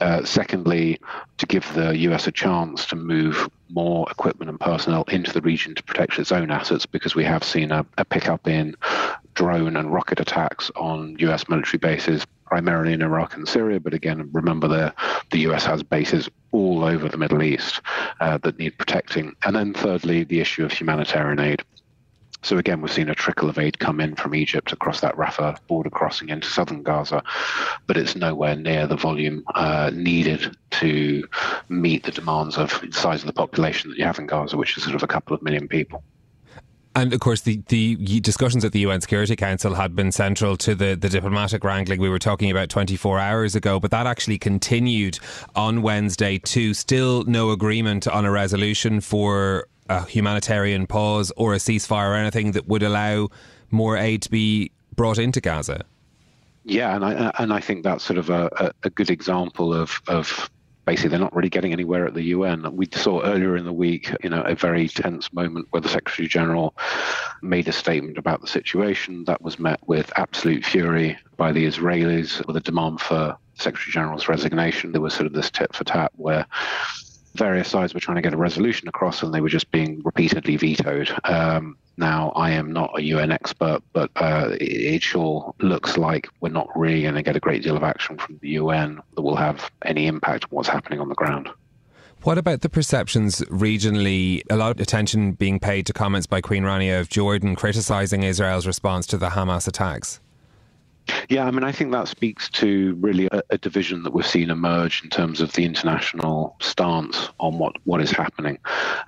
Uh, 0.00 0.24
secondly, 0.24 1.00
to 1.38 1.46
give 1.46 1.74
US 1.90 2.26
a 2.26 2.32
chance 2.32 2.86
to 2.86 2.96
move 2.96 3.48
more 3.70 4.10
equipment 4.10 4.50
and 4.50 4.58
personnel 4.58 5.04
into 5.08 5.32
the 5.32 5.40
region 5.40 5.74
to 5.74 5.82
protect 5.82 6.18
its 6.18 6.32
own 6.32 6.50
assets 6.50 6.86
because 6.86 7.14
we 7.14 7.24
have 7.24 7.44
seen 7.44 7.70
a, 7.70 7.84
a 7.98 8.04
pickup 8.04 8.46
in 8.48 8.74
drone 9.34 9.76
and 9.76 9.92
rocket 9.92 10.20
attacks 10.20 10.70
on 10.76 11.16
US 11.20 11.48
military 11.48 11.78
bases, 11.78 12.26
primarily 12.46 12.92
in 12.92 13.02
Iraq 13.02 13.36
and 13.36 13.46
Syria. 13.46 13.78
But 13.78 13.94
again, 13.94 14.28
remember 14.32 14.68
the, 14.68 14.94
the 15.30 15.38
US 15.50 15.64
has 15.66 15.82
bases 15.82 16.28
all 16.52 16.84
over 16.84 17.08
the 17.08 17.18
Middle 17.18 17.42
East 17.42 17.80
uh, 18.20 18.38
that 18.38 18.58
need 18.58 18.76
protecting. 18.78 19.36
And 19.44 19.54
then 19.54 19.74
thirdly, 19.74 20.24
the 20.24 20.40
issue 20.40 20.64
of 20.64 20.72
humanitarian 20.72 21.40
aid. 21.40 21.62
So 22.42 22.56
again, 22.56 22.80
we've 22.80 22.92
seen 22.92 23.08
a 23.08 23.14
trickle 23.14 23.48
of 23.48 23.58
aid 23.58 23.78
come 23.78 24.00
in 24.00 24.14
from 24.14 24.34
Egypt 24.34 24.72
across 24.72 25.00
that 25.00 25.16
Rafah 25.16 25.58
border 25.66 25.90
crossing 25.90 26.28
into 26.28 26.48
southern 26.48 26.82
Gaza, 26.82 27.22
but 27.86 27.96
it's 27.96 28.14
nowhere 28.14 28.54
near 28.54 28.86
the 28.86 28.96
volume 28.96 29.44
uh, 29.54 29.90
needed 29.92 30.56
to 30.72 31.26
meet 31.68 32.04
the 32.04 32.12
demands 32.12 32.56
of 32.56 32.80
the 32.80 32.92
size 32.92 33.20
of 33.20 33.26
the 33.26 33.32
population 33.32 33.90
that 33.90 33.98
you 33.98 34.04
have 34.04 34.18
in 34.18 34.26
Gaza, 34.26 34.56
which 34.56 34.76
is 34.76 34.84
sort 34.84 34.94
of 34.94 35.02
a 35.02 35.08
couple 35.08 35.34
of 35.34 35.42
million 35.42 35.66
people. 35.66 36.02
And 36.94 37.12
of 37.12 37.20
course, 37.20 37.42
the, 37.42 37.62
the 37.68 38.20
discussions 38.20 38.64
at 38.64 38.72
the 38.72 38.80
UN 38.80 39.00
Security 39.00 39.36
Council 39.36 39.74
had 39.74 39.94
been 39.94 40.10
central 40.10 40.56
to 40.56 40.74
the, 40.74 40.96
the 40.96 41.08
diplomatic 41.08 41.62
wrangling 41.62 42.00
we 42.00 42.08
were 42.08 42.18
talking 42.18 42.50
about 42.50 42.70
24 42.70 43.20
hours 43.20 43.54
ago, 43.54 43.78
but 43.78 43.92
that 43.92 44.06
actually 44.06 44.38
continued 44.38 45.20
on 45.54 45.82
Wednesday 45.82 46.38
too. 46.38 46.74
Still 46.74 47.22
no 47.24 47.50
agreement 47.50 48.08
on 48.08 48.24
a 48.24 48.32
resolution 48.32 49.00
for 49.00 49.68
a 49.88 50.04
humanitarian 50.04 50.86
pause 50.86 51.32
or 51.36 51.54
a 51.54 51.58
ceasefire 51.58 52.10
or 52.10 52.14
anything 52.14 52.52
that 52.52 52.68
would 52.68 52.82
allow 52.82 53.28
more 53.70 53.96
aid 53.96 54.22
to 54.22 54.30
be 54.30 54.70
brought 54.94 55.18
into 55.18 55.40
Gaza? 55.40 55.84
Yeah, 56.64 56.94
and 56.94 57.04
I 57.04 57.32
and 57.38 57.52
I 57.52 57.60
think 57.60 57.82
that's 57.82 58.04
sort 58.04 58.18
of 58.18 58.28
a, 58.30 58.72
a 58.82 58.90
good 58.90 59.10
example 59.10 59.72
of 59.72 60.00
of 60.06 60.50
basically 60.88 61.10
they're 61.10 61.18
not 61.18 61.36
really 61.36 61.50
getting 61.50 61.72
anywhere 61.72 62.06
at 62.06 62.14
the 62.14 62.22
UN. 62.22 62.74
We 62.74 62.88
saw 62.90 63.22
earlier 63.22 63.58
in 63.58 63.66
the 63.66 63.72
week, 63.72 64.10
you 64.22 64.30
know, 64.30 64.40
a 64.42 64.54
very 64.54 64.88
tense 64.88 65.30
moment 65.34 65.66
where 65.70 65.82
the 65.82 65.88
Secretary 65.88 66.26
General 66.26 66.74
made 67.42 67.68
a 67.68 67.72
statement 67.72 68.16
about 68.16 68.40
the 68.40 68.46
situation 68.46 69.24
that 69.24 69.42
was 69.42 69.58
met 69.58 69.80
with 69.86 70.10
absolute 70.16 70.64
fury 70.64 71.18
by 71.36 71.52
the 71.52 71.66
Israelis 71.66 72.46
with 72.46 72.56
a 72.56 72.60
demand 72.60 73.02
for 73.02 73.36
Secretary 73.54 73.92
General's 73.92 74.28
resignation. 74.28 74.92
There 74.92 75.02
was 75.02 75.12
sort 75.12 75.26
of 75.26 75.34
this 75.34 75.50
tit 75.50 75.74
for 75.74 75.84
tat 75.84 76.10
where 76.16 76.46
various 77.38 77.68
sides 77.68 77.94
were 77.94 78.00
trying 78.00 78.16
to 78.16 78.22
get 78.22 78.34
a 78.34 78.36
resolution 78.36 78.88
across, 78.88 79.22
and 79.22 79.32
they 79.32 79.40
were 79.40 79.48
just 79.48 79.70
being 79.70 80.02
repeatedly 80.04 80.56
vetoed. 80.56 81.10
Um, 81.24 81.76
now, 81.96 82.30
I 82.36 82.50
am 82.50 82.72
not 82.72 82.96
a 82.98 83.02
UN 83.02 83.32
expert, 83.32 83.80
but 83.92 84.10
uh, 84.16 84.50
it, 84.60 84.62
it, 84.62 85.02
sure 85.02 85.54
looks 85.60 85.96
like 85.96 86.28
we're 86.40 86.50
not 86.50 86.68
really 86.76 87.02
going 87.02 87.14
to 87.14 87.22
get 87.22 87.36
a 87.36 87.40
great 87.40 87.62
deal 87.62 87.76
of 87.76 87.82
action 87.82 88.18
from 88.18 88.38
the 88.40 88.50
UN 88.50 89.00
that 89.14 89.22
will 89.22 89.36
have 89.36 89.70
any 89.84 90.06
impact 90.06 90.44
on 90.44 90.50
what's 90.50 90.68
happening 90.68 91.00
on 91.00 91.08
the 91.08 91.14
ground. 91.14 91.48
What 92.22 92.38
about 92.38 92.60
the 92.60 92.68
perceptions 92.68 93.40
regionally? 93.42 94.42
A 94.50 94.56
lot 94.56 94.72
of 94.72 94.80
attention 94.80 95.32
being 95.32 95.60
paid 95.60 95.86
to 95.86 95.92
comments 95.92 96.26
by 96.26 96.40
Queen 96.40 96.64
Rania 96.64 97.00
of 97.00 97.08
Jordan 97.08 97.54
criticising 97.54 98.22
Israel's 98.22 98.66
response 98.66 99.06
to 99.08 99.18
the 99.18 99.30
Hamas 99.30 99.66
attacks. 99.68 100.20
Yeah, 101.28 101.46
I 101.46 101.50
mean, 101.50 101.64
I 101.64 101.72
think 101.72 101.92
that 101.92 102.08
speaks 102.08 102.48
to 102.50 102.94
really 103.00 103.28
a, 103.32 103.42
a, 103.50 103.58
division 103.58 104.02
that 104.02 104.12
we've 104.12 104.26
seen 104.26 104.50
emerge 104.50 105.02
in 105.02 105.10
terms 105.10 105.40
of 105.40 105.52
the 105.52 105.64
international 105.64 106.56
stance 106.60 107.30
on 107.38 107.58
what, 107.58 107.76
what 107.84 108.00
is 108.00 108.10
happening. 108.10 108.58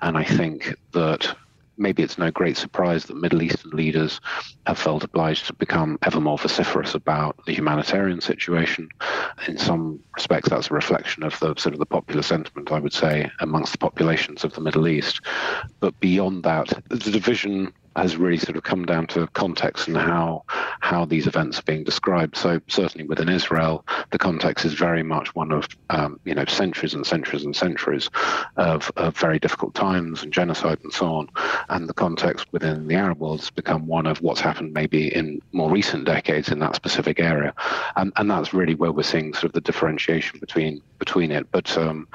And 0.01 0.17
I 0.17 0.23
think 0.23 0.75
that 0.91 1.35
maybe 1.77 2.03
it's 2.03 2.17
no 2.17 2.31
great 2.31 2.57
surprise 2.57 3.05
that 3.05 3.17
Middle 3.17 3.41
Eastern 3.41 3.71
leaders 3.71 4.21
have 4.67 4.77
felt 4.77 5.03
obliged 5.03 5.47
to 5.47 5.53
become 5.53 5.97
ever 6.03 6.19
more 6.19 6.37
vociferous 6.37 6.93
about 6.93 7.43
the 7.45 7.53
humanitarian 7.53 8.21
situation. 8.21 8.89
In 9.47 9.57
some 9.57 9.99
respects, 10.15 10.49
that's 10.49 10.69
a 10.69 10.73
reflection 10.73 11.23
of 11.23 11.37
the 11.39 11.55
sort 11.57 11.73
of 11.73 11.79
the 11.79 11.85
popular 11.85 12.21
sentiment, 12.21 12.71
I 12.71 12.79
would 12.79 12.93
say, 12.93 13.29
amongst 13.39 13.71
the 13.71 13.79
populations 13.79 14.43
of 14.43 14.53
the 14.53 14.61
Middle 14.61 14.87
East. 14.87 15.21
But 15.79 15.99
beyond 15.99 16.43
that, 16.43 16.71
the 16.89 17.11
division 17.11 17.73
has 17.95 18.15
really 18.17 18.37
sort 18.37 18.55
of 18.57 18.63
come 18.63 18.85
down 18.85 19.07
to 19.07 19.27
context 19.27 19.87
and 19.87 19.97
how 19.97 20.43
how 20.47 21.05
these 21.05 21.27
events 21.27 21.59
are 21.59 21.63
being 21.63 21.83
described. 21.83 22.35
So 22.35 22.59
certainly 22.67 23.07
within 23.07 23.29
Israel, 23.29 23.85
the 24.11 24.17
context 24.17 24.65
is 24.65 24.73
very 24.73 25.03
much 25.03 25.33
one 25.35 25.51
of 25.51 25.67
um, 25.89 26.19
you 26.25 26.33
know 26.33 26.45
centuries 26.45 26.93
and 26.93 27.05
centuries 27.05 27.43
and 27.43 27.55
centuries 27.55 28.09
of, 28.57 28.91
of, 28.95 29.17
very 29.17 29.39
difficult 29.39 29.75
times 29.75 30.23
and 30.23 30.31
genocide 30.31 30.79
and 30.83 30.93
so 30.93 31.05
on. 31.05 31.29
And 31.69 31.87
the 31.87 31.93
context 31.93 32.47
within 32.51 32.87
the 32.87 32.95
Arab 32.95 33.19
world 33.19 33.41
has 33.41 33.49
become 33.49 33.87
one 33.87 34.07
of 34.07 34.21
what's 34.21 34.41
happened 34.41 34.73
maybe 34.73 35.13
in 35.13 35.41
more 35.51 35.69
recent 35.69 36.05
decades 36.05 36.49
in 36.49 36.59
that 36.59 36.75
specific 36.75 37.19
area, 37.19 37.53
and 37.95 38.13
and 38.15 38.29
that's 38.29 38.53
really 38.53 38.75
where 38.75 38.91
we're 38.91 39.03
seeing 39.03 39.33
sort 39.33 39.45
of 39.45 39.53
the 39.53 39.61
differentiation 39.61 40.39
between 40.39 40.81
between 40.97 41.31
it. 41.31 41.47
But 41.51 41.77
um, 41.77 42.07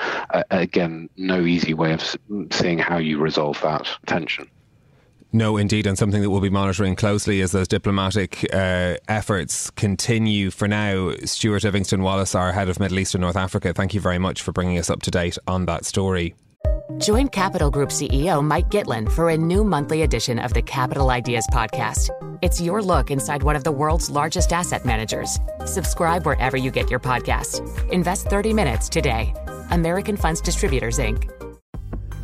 again, 0.50 1.08
no 1.16 1.40
easy 1.40 1.74
way 1.74 1.92
of 1.92 2.02
seeing 2.50 2.78
how 2.78 2.98
you 2.98 3.18
resolve 3.18 3.60
that 3.62 3.88
tension. 4.06 4.48
No, 5.36 5.58
indeed, 5.58 5.86
and 5.86 5.98
something 5.98 6.22
that 6.22 6.30
we'll 6.30 6.40
be 6.40 6.48
monitoring 6.48 6.96
closely 6.96 7.42
as 7.42 7.52
those 7.52 7.68
diplomatic 7.68 8.42
uh, 8.54 8.96
efforts 9.06 9.68
continue. 9.68 10.50
For 10.50 10.66
now, 10.66 11.12
Stuart 11.26 11.62
Livingston 11.62 12.02
Wallace, 12.02 12.34
our 12.34 12.52
head 12.52 12.70
of 12.70 12.80
Middle 12.80 12.98
East 12.98 13.14
and 13.14 13.20
North 13.20 13.36
Africa, 13.36 13.74
thank 13.74 13.92
you 13.92 14.00
very 14.00 14.16
much 14.16 14.40
for 14.40 14.52
bringing 14.52 14.78
us 14.78 14.88
up 14.88 15.02
to 15.02 15.10
date 15.10 15.36
on 15.46 15.66
that 15.66 15.84
story. 15.84 16.34
Join 16.96 17.28
Capital 17.28 17.70
Group 17.70 17.90
CEO 17.90 18.42
Mike 18.42 18.70
Gitlin 18.70 19.12
for 19.12 19.28
a 19.28 19.36
new 19.36 19.62
monthly 19.62 20.04
edition 20.04 20.38
of 20.38 20.54
the 20.54 20.62
Capital 20.62 21.10
Ideas 21.10 21.46
Podcast. 21.52 22.08
It's 22.40 22.58
your 22.58 22.80
look 22.80 23.10
inside 23.10 23.42
one 23.42 23.56
of 23.56 23.64
the 23.64 23.72
world's 23.72 24.08
largest 24.08 24.54
asset 24.54 24.86
managers. 24.86 25.38
Subscribe 25.66 26.24
wherever 26.24 26.56
you 26.56 26.70
get 26.70 26.90
your 26.90 27.00
podcasts. 27.00 27.60
Invest 27.90 28.28
30 28.28 28.54
minutes 28.54 28.88
today. 28.88 29.34
American 29.70 30.16
Funds 30.16 30.40
Distributors, 30.40 30.98
Inc. 30.98 31.30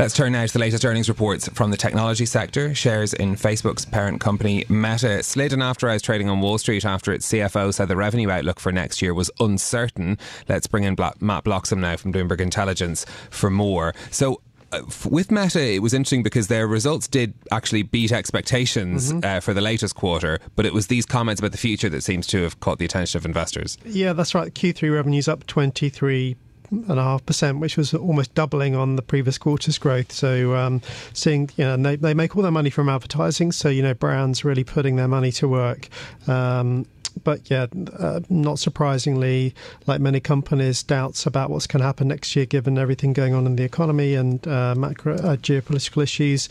Let's 0.00 0.14
turn 0.14 0.32
now 0.32 0.46
to 0.46 0.52
the 0.54 0.58
latest 0.58 0.82
earnings 0.86 1.10
reports 1.10 1.46
from 1.48 1.70
the 1.70 1.76
technology 1.76 2.24
sector. 2.24 2.74
Shares 2.74 3.12
in 3.12 3.36
Facebook's 3.36 3.84
parent 3.84 4.18
company 4.18 4.64
Meta 4.70 5.22
slid 5.22 5.52
in 5.52 5.60
after 5.60 5.90
hours 5.90 6.00
trading 6.00 6.30
on 6.30 6.40
Wall 6.40 6.56
Street 6.56 6.86
after 6.86 7.12
its 7.12 7.30
CFO 7.30 7.74
said 7.74 7.88
the 7.88 7.96
revenue 7.96 8.30
outlook 8.30 8.60
for 8.60 8.72
next 8.72 9.02
year 9.02 9.12
was 9.12 9.30
uncertain. 9.40 10.16
Let's 10.48 10.66
bring 10.66 10.84
in 10.84 10.96
Matt 11.20 11.44
Bloxham 11.44 11.82
now 11.82 11.98
from 11.98 12.14
Bloomberg 12.14 12.40
Intelligence 12.40 13.04
for 13.28 13.50
more. 13.50 13.94
So, 14.10 14.40
uh, 14.72 14.80
with 15.04 15.30
Meta, 15.30 15.60
it 15.60 15.82
was 15.82 15.92
interesting 15.92 16.22
because 16.22 16.48
their 16.48 16.66
results 16.66 17.06
did 17.06 17.34
actually 17.52 17.82
beat 17.82 18.10
expectations 18.10 19.12
mm-hmm. 19.12 19.20
uh, 19.22 19.40
for 19.40 19.52
the 19.52 19.60
latest 19.60 19.96
quarter, 19.96 20.40
but 20.56 20.64
it 20.64 20.72
was 20.72 20.86
these 20.86 21.04
comments 21.04 21.40
about 21.40 21.52
the 21.52 21.58
future 21.58 21.90
that 21.90 22.02
seems 22.02 22.26
to 22.28 22.42
have 22.42 22.58
caught 22.60 22.78
the 22.78 22.86
attention 22.86 23.18
of 23.18 23.26
investors. 23.26 23.76
Yeah, 23.84 24.14
that's 24.14 24.34
right. 24.34 24.54
Q3 24.54 24.94
revenue's 24.94 25.28
up 25.28 25.46
23 25.46 26.36
and 26.70 26.98
a 26.98 27.02
half 27.02 27.24
percent, 27.26 27.60
which 27.60 27.76
was 27.76 27.92
almost 27.94 28.34
doubling 28.34 28.74
on 28.74 28.96
the 28.96 29.02
previous 29.02 29.38
quarter's 29.38 29.78
growth. 29.78 30.12
So, 30.12 30.54
um, 30.54 30.80
seeing 31.12 31.50
you 31.56 31.64
know, 31.64 31.76
they, 31.76 31.96
they 31.96 32.14
make 32.14 32.36
all 32.36 32.42
their 32.42 32.52
money 32.52 32.70
from 32.70 32.88
advertising, 32.88 33.52
so 33.52 33.68
you 33.68 33.82
know, 33.82 33.94
brands 33.94 34.44
really 34.44 34.64
putting 34.64 34.96
their 34.96 35.08
money 35.08 35.32
to 35.32 35.48
work. 35.48 35.88
Um, 36.26 36.86
but 37.10 37.50
yeah, 37.50 37.66
uh, 37.98 38.20
not 38.28 38.58
surprisingly, 38.58 39.54
like 39.86 40.00
many 40.00 40.20
companies, 40.20 40.82
doubts 40.82 41.26
about 41.26 41.50
what's 41.50 41.66
going 41.66 41.80
to 41.80 41.86
happen 41.86 42.08
next 42.08 42.34
year, 42.36 42.46
given 42.46 42.78
everything 42.78 43.12
going 43.12 43.34
on 43.34 43.46
in 43.46 43.56
the 43.56 43.64
economy 43.64 44.14
and 44.14 44.46
uh, 44.46 44.74
macro 44.76 45.14
uh, 45.16 45.36
geopolitical 45.36 46.02
issues. 46.02 46.48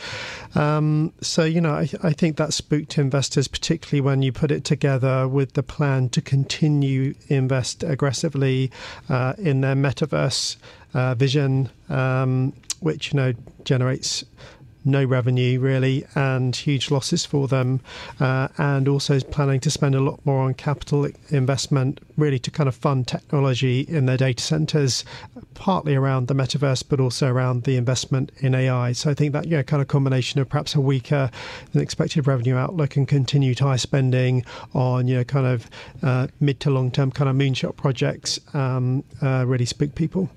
Um, 0.56 1.14
so 1.22 1.44
you 1.44 1.62
know, 1.62 1.74
I, 1.74 1.90
I, 2.04 2.14
think 2.14 2.38
that 2.38 2.54
spooked 2.54 2.98
investors, 2.98 3.48
particularly 3.48 4.02
when 4.02 4.22
you 4.22 4.32
put 4.32 4.52
it 4.52 4.64
together 4.64 5.28
with 5.28 5.54
the 5.54 5.64
plan 5.64 6.10
to 6.10 6.22
continue 6.22 7.14
invest 7.28 7.84
aggressively 7.84 8.72
uh, 9.10 9.34
in 9.38 9.62
their 9.62 9.76
metaverse 9.76 10.58
uh, 10.94 11.16
vision, 11.16 11.70
um, 11.90 12.54
which 12.80 13.14
you 13.14 13.18
know 13.18 13.34
generates 13.64 14.24
no 14.90 15.04
revenue 15.04 15.60
really 15.60 16.06
and 16.16 16.56
huge 16.56 16.92
losses 16.92 17.26
for 17.26 17.48
them, 17.48 17.82
uh, 18.20 18.48
and 18.58 18.88
also 18.88 19.16
is 19.16 19.24
planning 19.24 19.60
to 19.62 19.72
spend 19.72 19.96
a 19.96 20.00
lot 20.00 20.20
more 20.26 20.42
on 20.42 20.54
capital 20.54 21.08
investment 21.30 22.00
really 22.18 22.40
to 22.40 22.52
kind 22.52 22.68
of 22.68 22.76
fund 22.76 23.08
technology 23.08 23.82
in 23.82 24.06
their 24.06 24.18
data 24.18 24.44
centers, 24.44 25.06
partly 25.54 25.96
around 25.96 26.28
the 26.28 26.36
metaverse, 26.36 26.84
but 26.88 27.00
also 27.00 27.28
around 27.28 27.64
the 27.64 27.78
investment 27.78 28.32
in 28.40 28.54
AI. 28.54 28.92
So 28.92 29.10
I 29.10 29.14
think 29.14 29.34
that 29.34 29.48
yeah, 29.48 29.64
kind 29.64 29.82
of 29.82 29.88
combination 29.88 30.40
of 30.40 30.50
perhaps 30.50 30.76
a 30.76 30.82
weaker 30.82 31.32
than 31.72 31.82
expected 31.82 32.28
revenue 32.28 32.56
outlook 32.56 32.96
and 32.96 33.08
continued 33.08 33.60
high 33.60 33.78
spending 33.78 34.46
on 34.74 35.08
you 35.08 35.18
know 35.18 35.24
kind 35.24 35.48
of 35.48 35.70
uh, 36.04 36.28
mid 36.40 36.60
to 36.62 36.70
long 36.70 36.92
term 36.92 37.12
kind 37.12 37.30
of 37.30 37.36
moonshot 37.36 37.76
projects 37.76 38.40
um, 38.54 39.04
uh, 39.22 39.46
really 39.48 39.66
spook 39.66 39.96
people. 39.96 40.30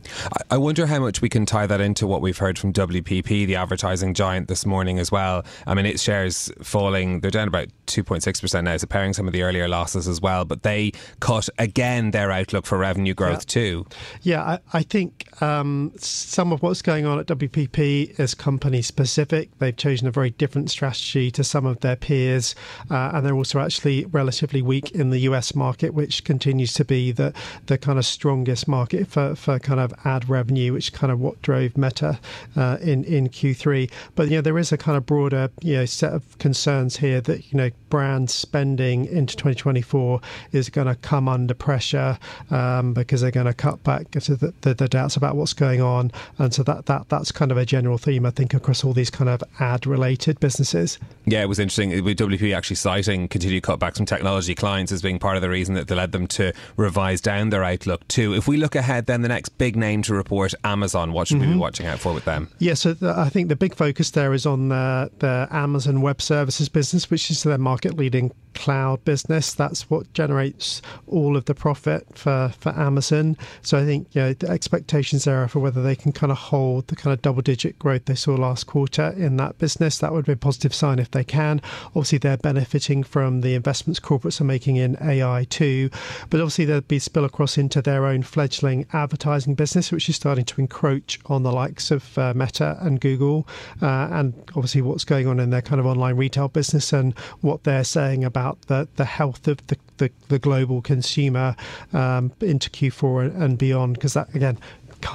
I 0.51 0.57
wonder 0.57 0.87
how 0.87 1.01
much 1.01 1.21
we 1.21 1.29
can 1.29 1.47
tie 1.47 1.67
that 1.67 1.81
into 1.81 2.07
what 2.07 2.21
we've 2.21 2.39
heard 2.39 2.59
from 2.59 2.73
WPP, 2.73 3.47
the 3.47 3.57
advertising 3.57 4.15
giant, 4.15 4.42
this 4.49 4.67
morning 4.67 4.99
as 4.99 5.11
well. 5.11 5.45
I 5.67 5.75
mean, 5.75 5.87
its 5.87 6.03
shares 6.03 6.51
falling; 6.63 7.21
they're 7.21 7.31
down 7.31 7.49
about 7.49 7.69
two 7.87 8.03
point 8.03 8.23
six 8.23 8.41
percent 8.41 8.65
now, 8.65 8.77
so 8.77 8.87
paring 8.87 9.13
some 9.13 9.27
of 9.27 9.33
the 9.33 9.43
earlier 9.43 9.69
losses 9.69 10.09
as 10.09 10.21
well. 10.21 10.45
But 10.45 10.63
they 10.63 10.93
cut 11.21 11.49
again 11.59 12.11
their 12.11 12.31
outlook 12.31 12.67
for 12.67 12.79
revenue 12.79 13.15
growth 13.15 13.45
yeah. 13.49 13.61
too. 13.61 13.87
Yeah, 14.23 14.43
I, 14.43 14.59
I 14.73 14.83
think 14.83 15.29
um, 15.43 15.93
some 15.97 16.53
of 16.53 16.63
what's 16.63 16.83
going 16.83 17.07
on 17.07 17.19
at 17.19 17.27
WPP 17.27 18.19
is 18.19 18.35
company 18.35 18.83
specific. 18.83 19.51
They've 19.59 19.77
chosen 19.77 20.07
a 20.07 20.11
very 20.11 20.31
different 20.31 20.71
strategy 20.71 21.31
to 21.33 21.45
some 21.45 21.67
of 21.67 21.81
their 21.81 21.97
peers, 21.97 22.55
uh, 22.91 23.13
and 23.15 23.27
they're 23.27 23.35
also 23.35 23.61
actually 23.61 24.05
relatively 24.07 24.63
weak 24.63 24.91
in 24.93 25.11
the 25.11 25.21
US 25.21 25.55
market, 25.55 25.95
which 25.95 26.25
continues 26.25 26.73
to 26.75 26.85
be 26.85 27.13
the 27.13 27.33
the 27.67 27.79
kind 27.79 27.99
of 27.99 28.07
strongest 28.07 28.69
market 28.69 29.09
for, 29.09 29.35
for 29.35 29.59
kind 29.59 29.81
of 29.81 29.93
ad 30.05 30.29
revenue, 30.29 30.73
which 30.73 30.93
kind 30.93 31.13
of 31.13 31.21
what 31.21 31.41
drove 31.43 31.77
Meta 31.77 32.19
uh, 32.57 32.79
in 32.81 33.05
in 33.05 33.29
Q3. 33.29 33.91
But 34.15 34.22
you 34.29 34.37
know, 34.37 34.41
there 34.41 34.59
is 34.59 34.73
a 34.73 34.79
kind 34.79 34.97
of 34.97 35.07
broader 35.07 35.51
you 35.61 35.75
know 35.75 35.85
set 35.85 36.13
of 36.13 36.39
concerns 36.39 36.97
here 36.97 37.21
that 37.21 37.53
you 37.53 37.59
know 37.59 37.71
brand 37.89 38.31
spending 38.31 39.05
into 39.07 39.37
2024 39.37 40.21
is 40.53 40.71
going 40.71 40.87
to 40.87 40.95
come 40.97 41.29
under 41.29 41.55
pressure 41.55 42.19
um, 42.51 42.95
because 42.95 43.21
they're 43.21 43.31
going 43.31 43.47
to 43.47 43.55
cut 43.55 43.83
back 43.85 44.11
to 44.11 44.35
the, 44.35 44.55
the, 44.63 44.75
the, 44.75 44.89
doubts 44.89 45.17
about 45.17 45.37
what's 45.37 45.53
going 45.53 45.81
on, 45.81 46.11
and 46.39 46.55
so 46.55 46.63
that 46.63 46.87
that 46.87 47.09
that's 47.09 47.33
kind 47.33 47.51
of 47.51 47.57
a 47.57 47.65
general 47.65 47.99
theme 47.99 48.27
I 48.27 48.31
think 48.31 48.55
across 48.55 48.85
all 48.85 48.93
these 48.93 49.11
kind 49.11 49.31
of 49.31 49.43
ad 49.61 49.87
related 49.87 50.41
businesses. 50.41 50.99
Yeah, 51.25 51.43
it 51.43 51.49
was 51.49 51.59
interesting 51.59 51.91
with 52.05 52.19
WP 52.19 52.55
actually 52.57 52.77
citing 52.77 53.29
continued 53.29 53.63
cutbacks 53.63 53.97
from 53.97 54.07
technology 54.07 54.55
clients 54.55 54.93
as 54.93 55.03
being 55.03 55.19
part 55.19 55.37
of 55.37 55.43
the 55.43 55.49
reason 55.49 55.75
that 55.75 55.89
they 55.89 55.95
led 55.95 56.13
them 56.13 56.27
to 56.29 56.53
revise 56.77 57.21
down 57.21 57.51
their 57.51 57.65
outlook 57.65 58.07
too. 58.09 58.35
If 58.35 58.49
we 58.49 58.57
look 58.57 58.75
ahead, 58.75 59.07
then 59.07 59.23
the 59.23 59.29
next 59.29 59.51
big 59.51 59.77
name 59.77 60.03
to 60.03 60.15
report, 60.15 60.55
Amazon. 60.65 61.13
What 61.13 61.29
should 61.29 61.37
mm-hmm. 61.37 61.41
we 61.41 61.47
be 61.47 61.53
mm-hmm. 61.53 61.61
watching 61.61 61.87
out 61.87 61.99
for 61.99 62.13
with 62.13 62.25
them? 62.25 62.49
Yeah, 62.59 62.75
so 62.75 62.95
the, 62.95 63.15
I 63.17 63.29
think 63.29 63.49
the 63.49 63.57
big 63.57 63.75
focus 63.75 64.12
there 64.13 64.33
is 64.33 64.47
on 64.47 64.69
the, 64.69 65.11
Amazon 65.51 66.01
Web 66.01 66.23
Services 66.23 66.69
business, 66.69 67.11
which 67.11 67.31
is 67.31 67.43
their 67.43 67.59
market 67.59 67.97
leading 67.97 68.33
cloud 68.55 69.05
business. 69.05 69.55
That's 69.55 69.89
what 69.91 70.13
generates 70.13 70.83
all 71.07 71.37
of 71.37 71.47
the 71.47 71.55
profit 71.55 72.07
for, 72.17 72.53
for 72.59 72.71
Amazon. 72.79 73.37
So 73.63 73.79
I 73.79 73.85
think 73.85 74.09
you 74.13 74.21
know, 74.21 74.33
the 74.35 74.51
expectations 74.51 75.25
there 75.25 75.43
are 75.43 75.49
for 75.49 75.61
whether 75.61 75.83
they 75.83 75.97
can 75.97 76.13
kind 76.13 76.31
of 76.31 76.39
hold 76.39 76.89
the 76.89 76.97
kind 76.97 77.13
of 77.13 77.23
double 77.23 77.43
digit 77.43 77.79
growth 77.79 78.05
they 78.05 78.15
saw 78.15 78.35
last 78.35 78.67
quarter 78.67 79.15
in 79.17 79.37
that 79.39 79.59
business. 79.59 79.99
That 79.99 80.13
would 80.13 80.27
be 80.27 80.33
a 80.33 80.37
positive 80.37 80.75
sign 80.75 80.99
if 80.99 81.11
they 81.11 81.25
can. 81.25 81.61
Obviously, 81.89 82.19
they're 82.19 82.37
benefiting 82.37 83.03
from 83.03 83.41
the 83.41 83.55
investments 83.55 84.01
corporates 84.01 84.41
are 84.41 84.45
making 84.45 84.77
in 84.77 84.97
AI 85.01 85.47
too. 85.49 85.91
But 86.31 86.41
obviously, 86.41 86.65
there'd 86.65 86.89
be 86.89 86.99
spill 86.99 87.25
across 87.25 87.59
into 87.59 87.83
their 87.83 88.07
own 88.07 88.23
fledgling 88.23 88.87
advertising 88.93 89.55
business, 89.55 89.91
which 89.91 90.09
is 90.09 90.17
starting 90.17 90.45
to 90.45 90.61
encroach 90.61 91.19
on 91.27 91.43
the 91.43 91.53
likes 91.53 91.91
of 91.91 92.17
uh, 92.19 92.33
Meta 92.35 92.79
and 92.81 93.01
Google. 93.01 93.47
Uh, 93.81 94.02
and 94.11 94.35
obviously, 94.55 94.83
what's 94.83 95.05
going 95.05 95.27
on 95.27 95.39
in 95.41 95.51
their 95.51 95.63
kind 95.63 95.81
of 95.81 95.87
online 95.87 96.17
retail 96.17 96.49
business 96.49 96.93
and 96.93 97.17
what 97.41 97.65
they're 97.65 97.85
saying 97.85 98.25
about 98.25 98.61
the, 98.63 98.89
the 98.97 99.05
health 99.05 99.47
of 99.49 99.67
the, 99.69 99.77
the, 99.99 100.11
the 100.29 100.39
global 100.39 100.83
consumer 100.83 101.57
um, 101.93 102.33
into 102.41 102.71
Q4 102.71 103.41
and 103.41 103.59
beyond. 103.59 103.95
Because 103.95 104.15
that, 104.15 104.35
again, 104.35 104.59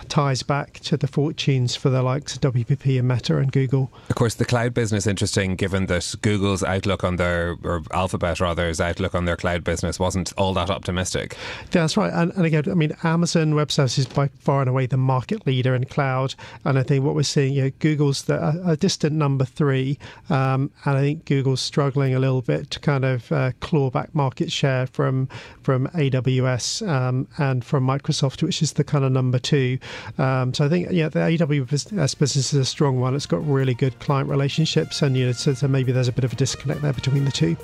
ties 0.08 0.44
back 0.44 0.79
to 0.82 0.98
the 0.98 1.08
fortunes 1.08 1.75
for 1.75 1.89
the 1.89 2.01
likes 2.03 2.36
of 2.36 2.41
WPP 2.41 3.00
and 3.00 3.08
Meta 3.08 3.38
and 3.38 3.51
Google. 3.51 3.91
Of 4.10 4.15
course, 4.15 4.36
the 4.36 4.46
cloud 4.46 4.74
business 4.74 5.08
interesting, 5.08 5.56
given 5.56 5.88
that 5.88 6.15
Google's 6.22 6.63
outlook 6.63 7.03
on 7.03 7.15
their 7.15 7.56
or 7.63 7.82
Alphabet 7.91 8.39
rather's 8.39 8.79
outlook 8.79 9.15
on 9.15 9.25
their 9.25 9.38
cloud 9.38 9.63
business 9.63 10.00
wasn't 10.00 10.34
all 10.38 10.53
that 10.53 10.70
optimistic. 10.70 11.36
That's 11.72 11.98
right, 11.98 12.12
and, 12.13 12.32
and 12.34 12.46
again, 12.46 12.63
I 12.70 12.74
mean, 12.74 12.96
Amazon 13.03 13.56
Web 13.56 13.72
Services 13.72 14.06
is 14.06 14.13
by 14.13 14.27
far 14.39 14.62
and 14.62 14.70
away 14.70 14.86
the 14.86 14.98
market 14.98 15.46
leader 15.48 15.75
in 15.75 15.86
cloud, 15.86 16.36
and 16.63 16.77
I 16.77 16.84
think 16.84 17.03
what 17.03 17.15
we're 17.15 17.24
seeing, 17.24 17.53
you 17.53 17.63
know, 17.63 17.72
Google's 17.79 18.24
the, 18.24 18.44
a, 18.44 18.72
a 18.72 18.77
distant 18.77 19.15
number 19.15 19.46
three, 19.46 19.98
um, 20.29 20.72
and 20.86 20.98
I 20.98 21.01
think 21.01 21.25
Google's 21.25 21.62
struggling 21.62 22.13
a 22.13 22.20
little 22.20 22.41
bit 22.41 22.70
to 22.72 22.79
kind 22.79 23.06
of 23.06 23.32
uh, 23.32 23.51
claw 23.60 23.89
back 23.89 24.13
market 24.13 24.51
share 24.51 24.88
from 24.88 25.29
from 25.62 25.88
AWS 25.88 26.88
um, 26.88 27.27
and 27.38 27.63
from 27.63 27.86
Microsoft, 27.86 28.44
which 28.44 28.62
is 28.62 28.74
the 28.74 28.84
kind 28.84 29.03
of 29.03 29.12
number 29.12 29.39
two. 29.39 29.76
Um, 30.17 30.53
so 30.53 30.65
I 30.65 30.69
think 30.69 30.89
yeah, 30.91 31.10
the 31.10 31.19
AWS 31.19 32.19
business 32.19 32.53
is 32.53 32.53
a 32.53 32.65
strong 32.65 33.00
one. 33.00 33.15
It's 33.15 33.25
got 33.25 33.46
really 33.48 33.74
good 33.74 33.98
client 34.00 34.29
relationships, 34.29 35.01
and 35.01 35.17
you 35.17 35.27
know, 35.27 35.31
so, 35.31 35.53
so 35.53 35.67
maybe 35.67 35.91
there's 35.91 36.07
a 36.07 36.13
bit 36.13 36.24
of 36.24 36.34
a 36.34 36.36
disconnect 36.36 36.81
there 36.81 36.93
between 36.93 37.25
the 37.25 37.31
two. 37.31 37.57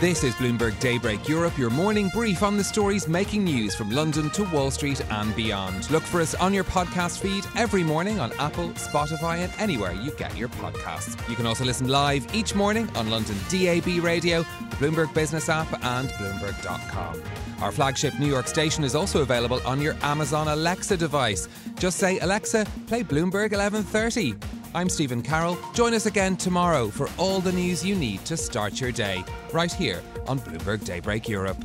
This 0.00 0.24
is 0.24 0.34
Bloomberg 0.36 0.80
Daybreak 0.80 1.28
Europe, 1.28 1.58
your 1.58 1.68
morning 1.68 2.08
brief 2.08 2.42
on 2.42 2.56
the 2.56 2.64
stories 2.64 3.06
making 3.06 3.44
news 3.44 3.74
from 3.74 3.90
London 3.90 4.30
to 4.30 4.44
Wall 4.44 4.70
Street 4.70 5.02
and 5.12 5.36
beyond. 5.36 5.90
Look 5.90 6.02
for 6.02 6.22
us 6.22 6.34
on 6.36 6.54
your 6.54 6.64
podcast 6.64 7.18
feed 7.18 7.44
every 7.54 7.84
morning 7.84 8.18
on 8.18 8.32
Apple, 8.38 8.70
Spotify, 8.70 9.40
and 9.40 9.52
anywhere 9.58 9.92
you 9.92 10.10
get 10.12 10.34
your 10.38 10.48
podcasts. 10.48 11.28
You 11.28 11.36
can 11.36 11.44
also 11.44 11.66
listen 11.66 11.86
live 11.86 12.34
each 12.34 12.54
morning 12.54 12.88
on 12.96 13.10
London 13.10 13.36
DAB 13.50 14.02
Radio, 14.02 14.38
the 14.70 14.76
Bloomberg 14.76 15.12
Business 15.12 15.50
app, 15.50 15.70
and 15.84 16.08
Bloomberg.com. 16.08 17.22
Our 17.60 17.70
flagship 17.70 18.18
New 18.18 18.28
York 18.28 18.46
station 18.46 18.84
is 18.84 18.94
also 18.94 19.20
available 19.20 19.60
on 19.66 19.82
your 19.82 19.96
Amazon 20.00 20.48
Alexa 20.48 20.96
device. 20.96 21.46
Just 21.78 21.98
say, 21.98 22.18
Alexa, 22.20 22.66
play 22.86 23.02
Bloomberg 23.02 23.52
1130. 23.52 24.59
I'm 24.72 24.88
Stephen 24.88 25.20
Carroll. 25.20 25.58
Join 25.74 25.94
us 25.94 26.06
again 26.06 26.36
tomorrow 26.36 26.90
for 26.90 27.08
all 27.18 27.40
the 27.40 27.50
news 27.50 27.84
you 27.84 27.96
need 27.96 28.24
to 28.26 28.36
start 28.36 28.80
your 28.80 28.92
day, 28.92 29.24
right 29.52 29.72
here 29.72 30.00
on 30.28 30.38
Bloomberg 30.38 30.84
Daybreak 30.84 31.28
Europe. 31.28 31.56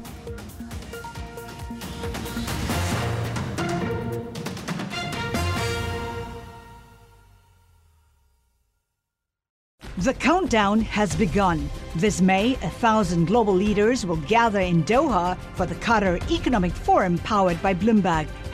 The 10.00 10.14
countdown 10.16 10.82
has 10.82 11.16
begun. 11.16 11.70
This 11.96 12.22
May, 12.22 12.54
a 12.56 12.70
thousand 12.70 13.26
global 13.26 13.54
leaders 13.54 14.06
will 14.06 14.18
gather 14.18 14.60
in 14.60 14.84
Doha 14.84 15.38
for 15.54 15.66
the 15.66 15.76
Qatar 15.76 16.20
Economic 16.32 16.74
Forum 16.74 17.18
powered 17.20 17.62
by 17.62 17.74
Bloomberg, 17.74 18.28